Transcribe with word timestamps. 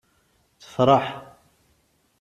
Tefṛeḥ. 0.61 1.05